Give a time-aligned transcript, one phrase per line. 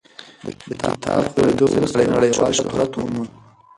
[0.67, 3.31] د کتاب خپرېدو وروسته نړیوال شهرت وموند.